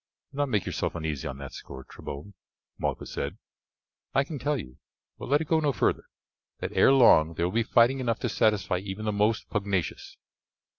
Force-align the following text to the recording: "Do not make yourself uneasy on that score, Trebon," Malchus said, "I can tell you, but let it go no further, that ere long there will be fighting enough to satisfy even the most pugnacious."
"Do 0.31 0.37
not 0.37 0.49
make 0.49 0.65
yourself 0.65 0.95
uneasy 0.95 1.27
on 1.27 1.37
that 1.37 1.53
score, 1.53 1.83
Trebon," 1.83 2.33
Malchus 2.79 3.13
said, 3.13 3.37
"I 4.15 4.23
can 4.23 4.39
tell 4.39 4.57
you, 4.59 4.79
but 5.19 5.29
let 5.29 5.41
it 5.41 5.47
go 5.47 5.59
no 5.59 5.71
further, 5.71 6.05
that 6.59 6.73
ere 6.73 6.91
long 6.91 7.35
there 7.35 7.45
will 7.45 7.53
be 7.53 7.61
fighting 7.61 7.99
enough 7.99 8.17
to 8.21 8.29
satisfy 8.29 8.79
even 8.79 9.05
the 9.05 9.11
most 9.11 9.47
pugnacious." 9.51 10.17